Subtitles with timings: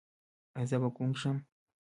[0.57, 1.37] ایا زه به ګونګ شم؟